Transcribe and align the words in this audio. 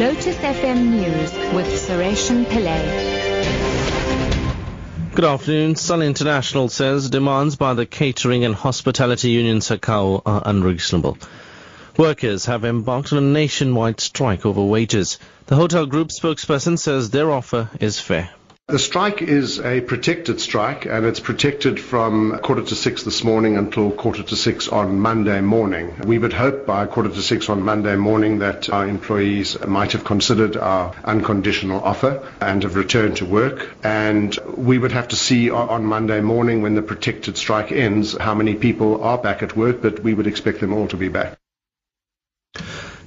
Lotus 0.00 0.36
FM 0.36 0.92
News 0.92 1.30
with 1.52 1.66
Sureshan 1.66 2.46
Pillay. 2.46 2.80
Good 5.14 5.26
afternoon. 5.26 5.74
Sun 5.74 6.00
International 6.00 6.70
says 6.70 7.10
demands 7.10 7.56
by 7.56 7.74
the 7.74 7.84
catering 7.84 8.46
and 8.46 8.54
hospitality 8.54 9.28
union 9.28 9.58
SACCAWU 9.58 10.22
are 10.24 10.42
unreasonable. 10.46 11.18
Workers 11.98 12.46
have 12.46 12.64
embarked 12.64 13.12
on 13.12 13.18
a 13.18 13.20
nationwide 13.20 14.00
strike 14.00 14.46
over 14.46 14.64
wages. 14.64 15.18
The 15.48 15.56
hotel 15.56 15.84
group 15.84 16.08
spokesperson 16.08 16.78
says 16.78 17.10
their 17.10 17.30
offer 17.30 17.68
is 17.78 18.00
fair. 18.00 18.30
The 18.70 18.78
strike 18.78 19.20
is 19.20 19.58
a 19.58 19.80
protected 19.80 20.40
strike 20.40 20.86
and 20.86 21.04
it's 21.04 21.18
protected 21.18 21.80
from 21.80 22.38
quarter 22.38 22.62
to 22.62 22.76
six 22.76 23.02
this 23.02 23.24
morning 23.24 23.56
until 23.56 23.90
quarter 23.90 24.22
to 24.22 24.36
six 24.36 24.68
on 24.68 25.00
Monday 25.00 25.40
morning. 25.40 25.92
We 26.04 26.18
would 26.18 26.32
hope 26.32 26.66
by 26.66 26.86
quarter 26.86 27.08
to 27.08 27.20
six 27.20 27.48
on 27.48 27.64
Monday 27.64 27.96
morning 27.96 28.38
that 28.38 28.70
our 28.70 28.86
employees 28.86 29.58
might 29.66 29.90
have 29.90 30.04
considered 30.04 30.56
our 30.56 30.94
unconditional 31.02 31.80
offer 31.80 32.22
and 32.40 32.62
have 32.62 32.76
returned 32.76 33.16
to 33.16 33.26
work. 33.26 33.74
And 33.82 34.38
we 34.56 34.78
would 34.78 34.92
have 34.92 35.08
to 35.08 35.16
see 35.16 35.50
on 35.50 35.84
Monday 35.84 36.20
morning 36.20 36.62
when 36.62 36.76
the 36.76 36.82
protected 36.82 37.36
strike 37.36 37.72
ends 37.72 38.16
how 38.16 38.36
many 38.36 38.54
people 38.54 39.02
are 39.02 39.18
back 39.18 39.42
at 39.42 39.56
work, 39.56 39.82
but 39.82 40.04
we 40.04 40.14
would 40.14 40.28
expect 40.28 40.60
them 40.60 40.72
all 40.72 40.86
to 40.86 40.96
be 40.96 41.08
back. 41.08 41.39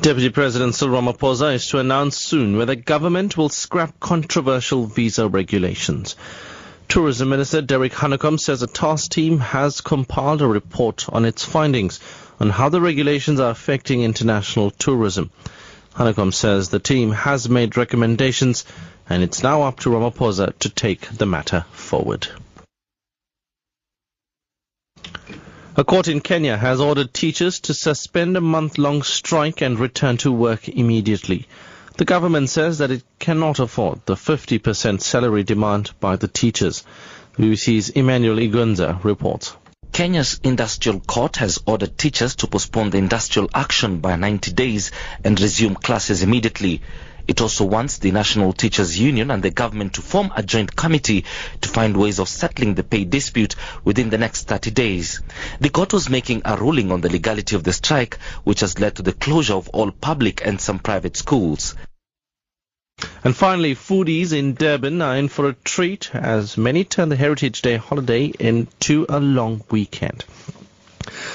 Deputy 0.00 0.30
President 0.30 0.76
Cyril 0.76 1.02
Ramaphosa 1.02 1.54
is 1.54 1.66
to 1.68 1.80
announce 1.80 2.16
soon 2.16 2.56
whether 2.56 2.76
government 2.76 3.36
will 3.36 3.48
scrap 3.48 3.98
controversial 3.98 4.86
visa 4.86 5.28
regulations. 5.28 6.14
Tourism 6.86 7.30
Minister 7.30 7.62
Derek 7.62 7.92
Hanekom 7.92 8.38
says 8.38 8.62
a 8.62 8.68
task 8.68 9.10
team 9.10 9.40
has 9.40 9.80
compiled 9.80 10.40
a 10.40 10.46
report 10.46 11.08
on 11.08 11.24
its 11.24 11.44
findings 11.44 11.98
on 12.38 12.48
how 12.48 12.68
the 12.68 12.80
regulations 12.80 13.40
are 13.40 13.50
affecting 13.50 14.02
international 14.02 14.70
tourism. 14.70 15.30
Hanekom 15.96 16.32
says 16.32 16.68
the 16.68 16.78
team 16.78 17.10
has 17.10 17.48
made 17.48 17.76
recommendations 17.76 18.64
and 19.10 19.24
it's 19.24 19.42
now 19.42 19.62
up 19.62 19.80
to 19.80 19.90
Ramaphosa 19.90 20.56
to 20.60 20.68
take 20.70 21.08
the 21.08 21.26
matter 21.26 21.64
forward. 21.72 22.28
A 25.78 25.84
court 25.84 26.08
in 26.08 26.20
Kenya 26.20 26.56
has 26.56 26.80
ordered 26.80 27.14
teachers 27.14 27.60
to 27.60 27.72
suspend 27.72 28.36
a 28.36 28.40
month-long 28.40 29.04
strike 29.04 29.60
and 29.60 29.78
return 29.78 30.16
to 30.16 30.32
work 30.32 30.68
immediately. 30.68 31.46
The 31.98 32.04
government 32.04 32.50
says 32.50 32.78
that 32.78 32.90
it 32.90 33.04
cannot 33.20 33.60
afford 33.60 34.00
the 34.04 34.16
50% 34.16 35.00
salary 35.00 35.44
demand 35.44 35.92
by 36.00 36.16
the 36.16 36.26
teachers. 36.26 36.82
BBC's 37.36 37.90
Emmanuel 37.90 38.38
Igunza 38.40 39.04
reports. 39.04 39.54
Kenya's 39.98 40.38
industrial 40.44 41.00
court 41.00 41.38
has 41.38 41.58
ordered 41.66 41.98
teachers 41.98 42.36
to 42.36 42.46
postpone 42.46 42.90
the 42.90 42.98
industrial 42.98 43.50
action 43.52 43.98
by 43.98 44.14
90 44.14 44.52
days 44.52 44.92
and 45.24 45.40
resume 45.40 45.74
classes 45.74 46.22
immediately. 46.22 46.82
It 47.26 47.40
also 47.40 47.64
wants 47.64 47.98
the 47.98 48.12
National 48.12 48.52
Teachers 48.52 48.96
Union 48.96 49.32
and 49.32 49.42
the 49.42 49.50
government 49.50 49.94
to 49.94 50.02
form 50.02 50.30
a 50.36 50.44
joint 50.44 50.76
committee 50.76 51.24
to 51.62 51.68
find 51.68 51.96
ways 51.96 52.20
of 52.20 52.28
settling 52.28 52.74
the 52.74 52.84
pay 52.84 53.02
dispute 53.06 53.56
within 53.82 54.08
the 54.08 54.18
next 54.18 54.46
30 54.46 54.70
days. 54.70 55.20
The 55.58 55.68
court 55.68 55.92
was 55.92 56.08
making 56.08 56.42
a 56.44 56.56
ruling 56.56 56.92
on 56.92 57.00
the 57.00 57.10
legality 57.10 57.56
of 57.56 57.64
the 57.64 57.72
strike, 57.72 58.20
which 58.44 58.60
has 58.60 58.78
led 58.78 58.94
to 58.94 59.02
the 59.02 59.12
closure 59.12 59.54
of 59.54 59.68
all 59.70 59.90
public 59.90 60.46
and 60.46 60.60
some 60.60 60.78
private 60.78 61.16
schools. 61.16 61.74
And 63.22 63.36
finally, 63.36 63.74
foodies 63.74 64.32
in 64.32 64.54
Durban 64.54 65.00
are 65.02 65.16
in 65.16 65.28
for 65.28 65.48
a 65.48 65.52
treat 65.52 66.14
as 66.14 66.56
many 66.56 66.82
turn 66.82 67.08
the 67.08 67.16
Heritage 67.16 67.62
Day 67.62 67.76
holiday 67.76 68.32
into 68.38 69.06
a 69.08 69.20
long 69.20 69.62
weekend. 69.70 70.24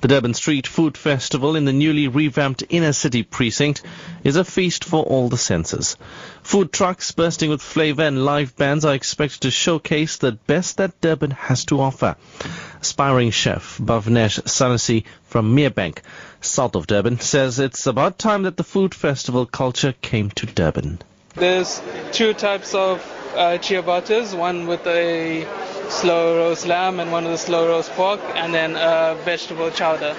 The 0.00 0.08
Durban 0.08 0.34
Street 0.34 0.66
Food 0.66 0.98
Festival 0.98 1.56
in 1.56 1.64
the 1.64 1.72
newly 1.72 2.08
revamped 2.08 2.64
inner 2.68 2.92
city 2.92 3.22
precinct 3.22 3.82
is 4.22 4.36
a 4.36 4.44
feast 4.44 4.84
for 4.84 5.04
all 5.04 5.28
the 5.28 5.38
senses. 5.38 5.96
Food 6.42 6.72
trucks 6.72 7.12
bursting 7.12 7.50
with 7.50 7.62
flavor 7.62 8.02
and 8.02 8.24
live 8.24 8.56
bands 8.56 8.84
are 8.84 8.94
expected 8.94 9.42
to 9.42 9.50
showcase 9.50 10.16
the 10.16 10.32
best 10.32 10.78
that 10.78 11.00
Durban 11.00 11.30
has 11.30 11.64
to 11.66 11.80
offer. 11.80 12.16
Aspiring 12.80 13.30
chef 13.30 13.78
Bhavnesh 13.78 14.42
Sanasi 14.42 15.04
from 15.24 15.56
Merebank, 15.56 15.98
south 16.40 16.74
of 16.74 16.86
Durban, 16.86 17.20
says 17.20 17.58
it's 17.58 17.86
about 17.86 18.18
time 18.18 18.42
that 18.42 18.56
the 18.56 18.64
food 18.64 18.94
festival 18.94 19.46
culture 19.46 19.94
came 20.02 20.30
to 20.32 20.46
Durban. 20.46 20.98
There's 21.36 21.82
two 22.12 22.32
types 22.32 22.74
of 22.74 23.00
uh, 23.34 23.58
ciabattas, 23.58 24.38
one 24.38 24.68
with 24.68 24.86
a 24.86 25.44
slow 25.90 26.36
roast 26.36 26.64
lamb 26.64 27.00
and 27.00 27.10
one 27.10 27.24
with 27.24 27.34
a 27.34 27.38
slow 27.38 27.66
roast 27.66 27.90
pork, 27.92 28.20
and 28.36 28.54
then 28.54 28.76
a 28.76 29.16
vegetable 29.24 29.70
chowder. 29.72 30.14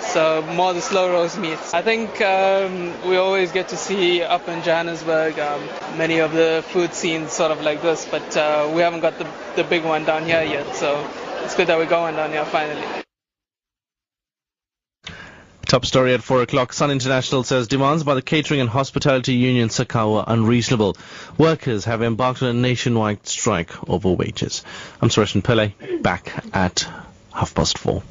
So 0.00 0.42
more 0.42 0.74
the 0.74 0.82
slow 0.82 1.10
roast 1.10 1.38
meats. 1.38 1.72
I 1.72 1.80
think 1.80 2.20
um, 2.20 2.92
we 3.08 3.16
always 3.16 3.52
get 3.52 3.68
to 3.68 3.76
see 3.76 4.22
up 4.22 4.48
in 4.48 4.62
Johannesburg 4.62 5.38
um, 5.38 5.66
many 5.96 6.18
of 6.18 6.32
the 6.32 6.62
food 6.68 6.92
scenes 6.92 7.32
sort 7.32 7.52
of 7.52 7.62
like 7.62 7.80
this, 7.80 8.06
but 8.10 8.36
uh, 8.36 8.70
we 8.74 8.82
haven't 8.82 9.00
got 9.00 9.18
the, 9.18 9.26
the 9.56 9.64
big 9.64 9.84
one 9.84 10.04
down 10.04 10.24
here 10.24 10.42
yet. 10.42 10.74
So 10.76 11.08
it's 11.42 11.54
good 11.54 11.68
that 11.68 11.78
we're 11.78 11.86
going 11.86 12.16
down 12.16 12.32
here 12.32 12.44
finally. 12.44 12.84
Top 15.70 15.86
story 15.86 16.14
at 16.14 16.20
4 16.24 16.42
o'clock. 16.42 16.72
Sun 16.72 16.90
International 16.90 17.44
says 17.44 17.68
demands 17.68 18.02
by 18.02 18.16
the 18.16 18.22
catering 18.22 18.60
and 18.60 18.68
hospitality 18.68 19.34
union 19.34 19.68
SACCAWU 19.68 20.16
are 20.16 20.24
unreasonable. 20.26 20.96
Workers 21.38 21.84
have 21.84 22.02
embarked 22.02 22.42
on 22.42 22.48
a 22.48 22.52
nationwide 22.52 23.24
strike 23.24 23.88
over 23.88 24.10
wages. 24.10 24.64
I'm 25.00 25.10
Suresh 25.10 25.40
Pillay, 25.40 26.02
back 26.02 26.44
at 26.52 26.88
half 27.32 27.54
past 27.54 27.78
four. 27.78 28.02